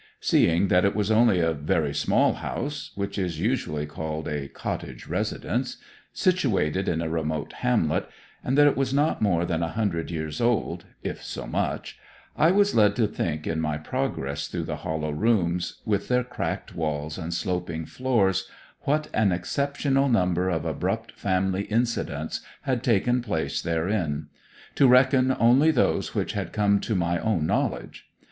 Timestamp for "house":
2.33-2.89